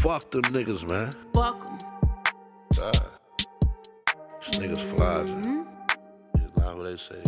Fuck 0.00 0.30
them 0.30 0.42
niggas, 0.42 0.88
man. 0.90 1.10
Fuck 1.34 1.66
'em. 1.66 1.78
God. 2.76 3.00
These 4.46 4.58
niggas 4.60 4.96
flies. 4.96 5.28
Mhm. 5.30 5.66
It's 6.36 6.56
not 6.56 6.76
what 6.76 6.84
they 6.84 6.96
say. 6.96 7.22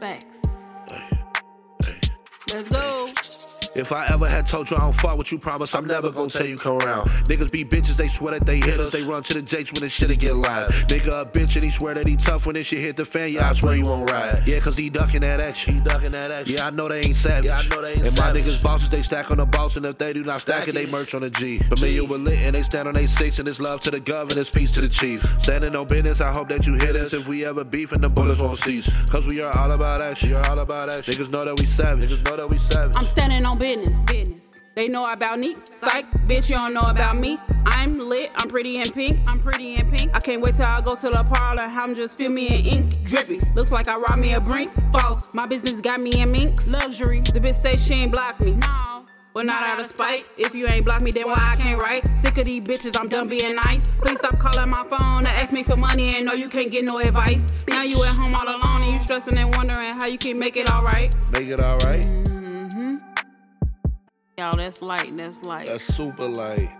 Facts. 0.00 0.36
Hey, 0.90 1.08
hey. 1.82 2.00
Let's 2.54 2.68
go. 2.68 3.08
If 3.74 3.90
I 3.90 4.04
ever 4.12 4.28
had 4.28 4.46
told 4.46 4.70
you 4.70 4.76
I 4.76 4.80
don't 4.80 4.92
fuck 4.92 5.16
with 5.16 5.32
you, 5.32 5.38
promise 5.38 5.74
I'm 5.74 5.86
never 5.86 6.10
gonna 6.10 6.28
tell 6.28 6.44
you 6.44 6.56
come 6.56 6.76
around. 6.78 7.08
Niggas 7.24 7.50
be 7.50 7.64
bitches, 7.64 7.96
they 7.96 8.08
swear 8.08 8.38
that 8.38 8.44
they 8.44 8.58
hit 8.58 8.78
us. 8.78 8.90
They 8.90 9.02
run 9.02 9.22
to 9.24 9.34
the 9.34 9.40
jakes 9.40 9.72
when 9.72 9.80
the 9.80 9.88
shit 9.88 10.18
get 10.18 10.36
live. 10.36 10.70
Nigga 10.88 11.22
a 11.22 11.24
bitch 11.24 11.54
and 11.56 11.64
he 11.64 11.70
swear 11.70 11.94
that 11.94 12.06
he 12.06 12.16
tough 12.16 12.44
when 12.44 12.54
this 12.54 12.66
shit 12.66 12.80
hit 12.80 12.96
the 12.96 13.04
fan. 13.06 13.32
Yeah, 13.32 13.48
I 13.48 13.54
swear 13.54 13.74
he 13.74 13.82
won't 13.82 14.10
ride. 14.10 14.42
Yeah, 14.46 14.60
cause 14.60 14.76
he 14.76 14.90
ducking 14.90 15.22
that 15.22 15.40
action. 15.40 15.76
He 15.76 15.80
ducking 15.80 16.12
that 16.12 16.30
action. 16.30 16.56
Yeah, 16.56 16.66
I 16.66 16.70
know 16.70 16.88
they 16.88 17.00
ain't 17.00 17.16
savage. 17.16 17.48
Yeah, 17.48 17.58
I 17.58 17.68
know 17.68 17.80
they 17.80 17.92
ain't 17.94 18.06
and 18.06 18.16
savage. 18.18 18.44
my 18.44 18.50
niggas 18.50 18.62
bosses, 18.62 18.90
they 18.90 19.00
stack 19.00 19.30
on 19.30 19.38
the 19.38 19.46
boss. 19.46 19.76
And 19.76 19.86
if 19.86 19.96
they 19.96 20.12
do 20.12 20.22
not 20.22 20.42
stack 20.42 20.68
it, 20.68 20.74
they 20.74 20.86
merch 20.86 21.14
on 21.14 21.22
the 21.22 21.30
G. 21.30 21.58
Familiar 21.60 22.04
with 22.04 22.22
lit 22.22 22.38
and 22.40 22.54
they 22.54 22.62
stand 22.62 22.88
on 22.88 22.94
they 22.94 23.06
six. 23.06 23.38
And 23.38 23.48
it's 23.48 23.60
love 23.60 23.80
to 23.82 23.90
the 23.90 24.00
gov 24.00 24.36
it's 24.36 24.50
peace 24.50 24.70
to 24.72 24.82
the 24.82 24.88
chief. 24.88 25.24
Standing 25.40 25.74
on 25.74 25.86
business, 25.86 26.20
I 26.20 26.30
hope 26.30 26.50
that 26.50 26.66
you 26.66 26.74
hit 26.74 26.94
us. 26.94 27.14
If 27.14 27.26
we 27.26 27.46
ever 27.46 27.64
beef 27.64 27.92
and 27.92 28.04
the 28.04 28.10
bullets 28.10 28.42
won't 28.42 28.58
cease. 28.58 28.90
Cause 29.10 29.26
we 29.26 29.40
are 29.40 29.56
all 29.56 29.72
about 29.72 30.02
action. 30.02 30.30
We 30.30 30.34
are 30.36 30.50
all 30.50 30.58
about 30.58 30.90
action. 30.90 31.14
Niggas 31.14 31.30
know 31.30 31.44
that 31.46 31.58
we 31.58 31.64
savage. 31.66 32.10
Niggas 32.10 32.24
know 32.28 32.36
that 32.36 32.50
we 32.50 32.58
savage. 32.58 32.96
I'm 32.96 33.06
standing 33.06 33.46
on 33.46 33.61
business. 33.62 34.00
Business. 34.02 34.48
They 34.74 34.88
know 34.88 35.10
about 35.10 35.38
me. 35.38 35.54
Psych, 35.76 36.04
bitch, 36.26 36.50
you 36.50 36.56
don't 36.56 36.74
know 36.74 36.80
about 36.80 37.16
me. 37.16 37.38
I'm 37.66 37.98
lit, 38.08 38.30
I'm 38.34 38.48
pretty 38.48 38.78
in 38.78 38.90
pink. 38.90 39.20
I'm 39.28 39.38
pretty 39.38 39.76
in 39.76 39.88
pink. 39.90 40.10
I 40.16 40.20
can't 40.20 40.42
wait 40.42 40.56
till 40.56 40.66
I 40.66 40.80
go 40.80 40.96
to 40.96 41.10
the 41.10 41.22
parlor. 41.22 41.62
I'm 41.62 41.94
just 41.94 42.18
feel 42.18 42.30
me 42.30 42.48
in 42.48 42.66
ink, 42.66 43.04
drippy. 43.04 43.40
Looks 43.54 43.70
like 43.70 43.86
I 43.86 43.96
robbed 43.96 44.18
me 44.18 44.32
a 44.34 44.40
Brinks. 44.40 44.74
False, 44.92 45.32
my 45.32 45.46
business 45.46 45.80
got 45.80 46.00
me 46.00 46.20
in 46.20 46.32
minks. 46.32 46.72
Luxury, 46.72 47.20
the 47.20 47.38
bitch 47.38 47.54
say 47.54 47.76
she 47.76 47.94
ain't 47.94 48.12
blocked 48.12 48.40
me. 48.40 48.54
No. 48.54 49.06
But 49.34 49.46
not 49.46 49.62
out 49.62 49.80
of 49.80 49.86
spite. 49.86 50.24
If 50.36 50.54
you 50.54 50.66
ain't 50.66 50.84
blocked 50.84 51.02
me, 51.02 51.10
then 51.10 51.26
why 51.26 51.36
I 51.38 51.56
can't 51.56 51.80
write? 51.80 52.18
Sick 52.18 52.36
of 52.38 52.46
these 52.46 52.62
bitches, 52.62 52.98
I'm 53.00 53.08
done 53.08 53.28
being 53.28 53.54
nice. 53.54 53.90
Please 54.00 54.18
stop 54.18 54.38
calling 54.38 54.68
my 54.68 54.84
phone 54.90 55.22
to 55.22 55.30
ask 55.30 55.52
me 55.52 55.62
for 55.62 55.76
money 55.76 56.16
and 56.16 56.26
no, 56.26 56.32
you 56.32 56.48
can't 56.48 56.70
get 56.70 56.84
no 56.84 56.98
advice. 56.98 57.52
Now 57.68 57.82
you 57.82 58.02
at 58.04 58.18
home 58.18 58.34
all 58.34 58.48
alone 58.48 58.82
and 58.82 58.92
you 58.94 59.00
stressing 59.00 59.38
and 59.38 59.54
wondering 59.54 59.94
how 59.94 60.06
you 60.06 60.18
can 60.18 60.38
make 60.38 60.56
it 60.56 60.70
alright. 60.70 61.14
Make 61.30 61.48
it 61.48 61.60
alright. 61.60 62.04
Mm-hmm. 62.04 63.11
Y'all, 64.38 64.56
that's 64.56 64.80
light, 64.80 65.10
that's 65.14 65.44
light. 65.44 65.66
That's 65.66 65.84
super 65.94 66.26
light. 66.26 66.70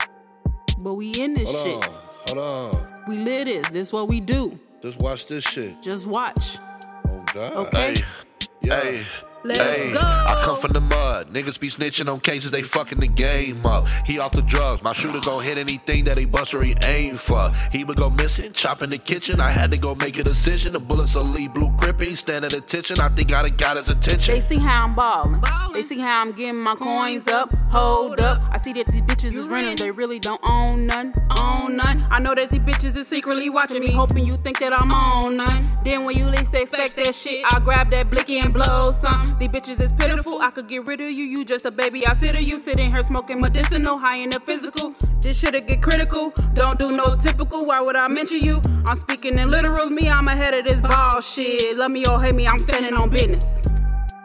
But 0.78 0.95
we 0.95 1.11
in 1.12 1.34
this 1.34 1.50
shit. 1.50 1.84
Hold 1.84 1.84
shit. 1.84 2.39
on. 2.39 2.39
Hold 2.39 2.75
on. 2.75 3.05
We 3.06 3.19
live 3.19 3.44
this. 3.47 3.69
This 3.69 3.92
what 3.92 4.09
we 4.09 4.20
do. 4.20 4.59
Just 4.81 4.98
watch 5.03 5.27
this 5.27 5.44
shit. 5.44 5.83
Just 5.83 6.06
watch. 6.06 6.56
Oh 7.06 7.25
God. 7.34 7.53
Okay. 7.53 7.94
Hey. 8.62 8.70
Hey. 8.70 9.05
Let's 9.45 9.59
hey. 9.59 9.95
I 9.97 10.43
come 10.45 10.57
from 10.57 10.73
the 10.73 10.81
mud. 10.81 11.31
Niggas 11.31 11.59
be 11.59 11.69
snitching 11.69 12.11
on 12.11 12.21
cases, 12.21 12.53
they 12.53 12.62
fucking 12.62 13.01
the 13.01 13.09
game 13.09 13.61
up. 13.65 13.89
He 14.07 14.19
off 14.19 14.33
the 14.33 14.43
drugs. 14.43 14.83
My 14.83 14.93
shooter 14.93 15.21
gon' 15.21 15.43
hit 15.43 15.59
anything 15.59 16.05
that 16.05 16.17
he 16.17 16.25
bust 16.27 16.55
or 16.55 16.62
he 16.62 16.75
aim 16.84 17.17
for. 17.17 17.53
He 17.73 17.84
would 17.84 17.97
go 17.97 18.11
missing, 18.11 18.53
chop 18.53 18.83
in 18.83 18.91
the 18.91 18.99
kitchen. 18.99 19.41
I 19.41 19.51
had 19.51 19.71
to 19.73 19.77
go 19.77 19.95
make 19.95 20.17
a 20.19 20.23
decision. 20.23 20.73
The 20.73 20.81
bullets 20.81 21.15
will 21.15 21.25
leave 21.25 21.55
blue 21.55 21.73
gripping. 21.77 22.17
Stand 22.17 22.45
at 22.45 22.55
attention. 22.55 23.01
I 23.01 23.09
think 23.09 23.33
I 23.33 23.43
done 23.43 23.57
got 23.57 23.77
his 23.77 23.89
attention. 23.89 24.34
They 24.34 24.41
see 24.41 24.61
how 24.61 24.84
I'm 24.84 24.95
ballin'. 24.95 25.43
They 25.73 25.83
see 25.83 25.99
how 25.99 26.21
I'm 26.21 26.33
getting 26.33 26.61
my 26.61 26.75
coins 26.77 27.27
up. 27.29 27.53
Hold 27.73 28.20
up. 28.20 28.42
I 28.51 28.59
see 28.59 28.75
that 28.75 28.87
these 28.89 29.01
bitches 29.01 29.34
is 29.34 29.48
renting. 29.48 29.77
They 29.77 29.91
really 29.91 30.19
don't 30.19 30.41
own 30.47 30.87
none. 30.87 31.15
Own 31.41 31.77
none. 31.77 32.06
I 32.11 32.19
know 32.19 32.34
that 32.34 32.51
these 32.51 32.61
bitches 32.61 32.97
is 32.97 33.09
secretly 33.09 33.48
watching 33.48 33.81
me, 33.81 33.91
hoping 33.91 34.27
you 34.27 34.33
think 34.33 34.59
that 34.59 34.78
I'm 34.78 34.92
on 34.92 35.39
none. 35.39 35.78
Then 35.83 36.05
when 36.05 36.17
you 36.19 36.27
least 36.27 36.53
expect 36.53 36.97
that 36.97 37.15
shit, 37.15 37.45
I 37.50 37.61
grab 37.61 37.91
that 37.93 38.11
blicky 38.11 38.39
and 38.41 38.53
blow 38.53 38.93
some. 38.93 39.37
These 39.39 39.48
bitches 39.48 39.81
is 39.81 39.93
pitiful. 39.93 40.41
I 40.43 40.50
could 40.50 40.69
get 40.69 40.84
rid 40.84 41.00
of 41.00 41.11
you. 41.11 41.25
You 41.25 41.47
just 41.47 41.65
a 41.65 41.70
baby. 41.70 42.06
I 42.06 42.12
sit 42.12 42.34
of 42.34 42.43
you 42.43 42.59
sitting 42.59 42.91
here 42.91 43.03
smoking 43.03 43.41
medicinal, 43.41 43.97
high 43.97 44.17
in 44.17 44.31
the 44.31 44.41
physical. 44.41 44.95
This 45.23 45.39
shit'll 45.39 45.62
get 45.62 45.81
critical. 45.83 46.31
Don't 46.53 46.78
do 46.78 46.95
no 46.95 47.17
typical. 47.17 47.65
Why 47.65 47.81
would 47.81 47.97
I 47.97 48.09
mention 48.09 48.41
you? 48.41 48.61
I'm 48.87 48.97
speaking 48.97 49.39
in 49.39 49.48
literals. 49.48 49.91
Me, 49.91 50.11
I'm 50.11 50.28
ahead 50.28 50.53
of 50.53 50.65
this 50.65 50.81
ball 50.81 51.22
shit. 51.22 51.77
Love 51.78 51.91
me 51.91 52.04
or 52.04 52.21
hate 52.21 52.34
me, 52.34 52.47
I'm 52.47 52.59
standing 52.59 52.94
on 52.94 53.09
business. 53.09 53.62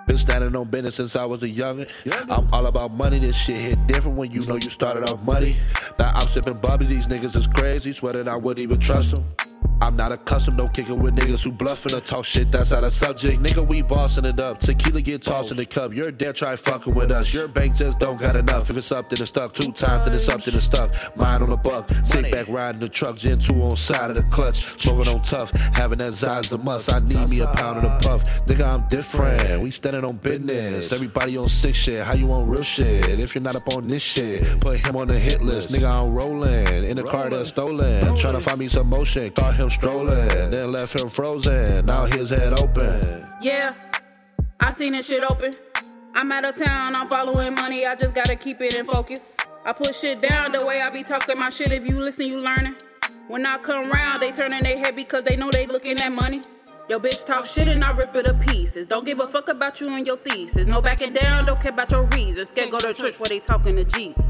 Been 0.07 0.17
standing 0.17 0.55
on 0.55 0.69
business 0.69 0.95
since 0.95 1.15
I 1.17 1.25
was 1.25 1.43
a 1.43 1.49
youngin'. 1.49 1.91
I'm 2.31 2.47
all 2.53 2.65
about 2.65 2.91
money. 2.91 3.19
This 3.19 3.35
shit 3.35 3.57
hit 3.57 3.87
different 3.87 4.17
when 4.17 4.31
you 4.31 4.45
know 4.47 4.55
you 4.55 4.69
started 4.69 5.03
off 5.09 5.21
money. 5.25 5.53
Now 5.99 6.11
I'm 6.15 6.27
sipping 6.27 6.57
bubbly. 6.57 6.87
These 6.87 7.07
niggas 7.07 7.35
is 7.35 7.45
crazy. 7.45 7.91
Swear 7.91 8.13
that 8.13 8.27
I 8.29 8.37
wouldn't 8.37 8.63
even 8.63 8.79
trust 8.79 9.15
them. 9.15 9.46
I'm 9.81 9.95
not 9.95 10.11
accustomed, 10.11 10.57
don't 10.57 10.73
kick 10.73 10.89
it 10.89 10.97
with 10.97 11.15
niggas 11.15 11.43
who 11.43 11.51
bluffing 11.51 11.93
or 11.95 12.01
talk 12.01 12.25
shit 12.25 12.51
that's 12.51 12.73
out 12.73 12.83
of 12.83 12.91
subject. 12.91 13.41
Nigga, 13.41 13.67
we 13.69 13.81
bossing 13.81 14.25
it 14.25 14.41
up. 14.41 14.59
Tequila 14.59 15.01
get 15.01 15.21
tossed 15.21 15.51
in 15.51 15.57
the 15.57 15.65
cup. 15.65 15.93
You're 15.93 16.11
dead, 16.11 16.35
try 16.35 16.55
fucking 16.55 16.93
with 16.93 17.11
us. 17.11 17.33
Your 17.33 17.47
bank 17.47 17.75
just 17.75 17.99
don't 17.99 18.19
got 18.19 18.35
enough. 18.35 18.69
If 18.69 18.77
it's 18.77 18.91
up, 18.91 19.09
then 19.09 19.21
it's 19.21 19.29
stuck. 19.29 19.53
Two 19.53 19.71
times, 19.71 20.05
then 20.05 20.15
it's 20.15 20.27
up, 20.29 20.43
then 20.43 20.55
it's 20.55 20.65
stuck. 20.65 20.91
Mine 21.15 21.43
on 21.43 21.49
the 21.49 21.57
buck. 21.57 21.89
Sit 22.05 22.31
back, 22.31 22.47
riding 22.47 22.81
the 22.81 22.89
truck. 22.89 23.17
Gen 23.17 23.39
2 23.39 23.53
on 23.61 23.75
side 23.75 24.09
of 24.09 24.15
the 24.15 24.23
clutch. 24.23 24.65
Smoking 24.81 25.13
on 25.13 25.21
tough. 25.21 25.51
Having 25.51 25.99
that 25.99 26.13
Z's 26.13 26.49
the 26.49 26.57
must. 26.57 26.93
I 26.93 26.99
need 26.99 27.29
me 27.29 27.39
a 27.41 27.47
pound 27.47 27.77
of 27.77 27.83
the 27.83 28.07
puff. 28.07 28.23
Nigga, 28.45 28.67
I'm 28.67 28.89
different. 28.89 29.61
We 29.61 29.71
standing 29.71 30.03
on 30.03 30.17
business. 30.17 30.91
Everybody 30.91 31.37
on 31.37 31.49
sick 31.49 31.75
shit. 31.75 32.03
How 32.03 32.15
you 32.15 32.31
on 32.31 32.49
real 32.49 32.63
shit? 32.63 33.07
If 33.19 33.35
you're 33.35 33.43
not 33.43 33.55
up 33.55 33.73
on 33.75 33.87
this 33.87 34.01
shit, 34.01 34.59
put 34.59 34.79
him 34.79 34.95
on 34.95 35.07
the 35.07 35.19
hit 35.19 35.41
list. 35.41 35.69
Nigga, 35.69 35.87
I'm 35.87 36.13
rolling. 36.13 36.83
In 36.83 36.97
the 36.97 37.03
car 37.03 37.29
that's 37.29 37.49
stolen. 37.49 38.03
Trying 38.17 38.33
to 38.33 38.41
find 38.41 38.59
me 38.59 38.67
some 38.67 38.89
motion. 38.89 39.29
Caught 39.31 39.55
him 39.55 39.66
strolling. 39.69 40.51
Then 40.51 40.71
left 40.71 40.99
him 40.99 41.09
frozen. 41.09 41.85
Now 41.85 42.05
his 42.05 42.29
head 42.29 42.59
open. 42.59 43.01
Yeah, 43.41 43.73
I 44.59 44.71
seen 44.73 44.93
this 44.93 45.07
shit 45.07 45.23
open. 45.23 45.51
I'm 46.15 46.31
out 46.31 46.45
of 46.45 46.55
town, 46.55 46.95
I'm 46.95 47.07
following 47.09 47.53
money, 47.53 47.85
I 47.85 47.93
just 47.95 48.15
gotta 48.15 48.35
keep 48.35 48.59
it 48.61 48.75
in 48.75 48.85
focus. 48.85 49.35
I 49.63 49.73
put 49.73 49.93
shit 49.93 50.19
down 50.21 50.51
the 50.51 50.65
way 50.65 50.81
I 50.81 50.89
be 50.89 51.03
talking 51.03 51.37
my 51.37 51.49
shit. 51.51 51.71
If 51.71 51.85
you 51.87 51.99
listen, 51.99 52.25
you 52.25 52.39
learning. 52.39 52.75
When 53.27 53.45
I 53.45 53.57
come 53.59 53.91
round, 53.91 54.23
they 54.23 54.31
turning 54.31 54.63
their 54.63 54.77
head 54.77 54.95
because 54.95 55.23
they 55.25 55.35
know 55.35 55.51
they 55.51 55.67
looking 55.67 55.99
at 55.99 56.11
money. 56.11 56.41
Yo, 56.89 56.99
bitch, 56.99 57.25
talk 57.25 57.45
shit 57.45 57.67
and 57.67 57.83
I 57.83 57.91
rip 57.91 58.15
it 58.15 58.23
to 58.23 58.33
pieces. 58.33 58.87
Don't 58.87 59.05
give 59.05 59.19
a 59.19 59.27
fuck 59.27 59.49
about 59.49 59.81
you 59.81 59.93
and 59.93 60.07
your 60.07 60.15
thesis. 60.17 60.65
No 60.65 60.81
backing 60.81 61.13
down, 61.13 61.45
don't 61.45 61.61
care 61.61 61.73
about 61.73 61.91
your 61.91 62.03
reasons. 62.05 62.49
Scared 62.49 62.71
go 62.71 62.79
to 62.79 62.93
church 62.93 63.19
where 63.19 63.27
they 63.27 63.39
talking 63.39 63.73
to 63.73 63.83
Jesus. 63.83 64.25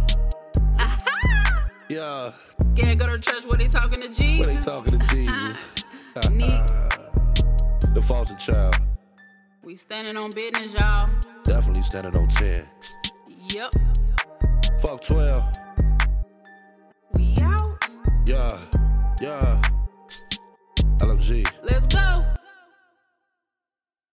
Aha! 0.79 1.69
Yeah. 1.89 2.33
Scared 2.77 2.99
go 2.99 3.05
to 3.05 3.17
church 3.17 3.43
where 3.45 3.57
they 3.57 3.67
talking 3.67 4.03
to 4.03 4.07
Jesus. 4.07 4.45
When 4.45 4.55
they 4.55 4.61
talking 4.61 4.99
to 4.99 5.07
Jesus. 5.07 5.57
The 7.93 8.01
falter 8.03 8.35
child. 8.35 8.75
We 9.63 9.75
standing 9.75 10.15
on 10.17 10.29
business, 10.29 10.75
y'all. 10.75 11.09
Definitely 11.43 11.81
standing 11.81 12.16
on 12.16 12.27
10. 12.29 12.63
Yep. 13.55 13.73
Fuck 14.79 15.01
12. 15.01 15.43
We 17.13 17.35
out. 17.41 17.83
Yeah. 18.27 18.59
Yeah. 19.19 19.66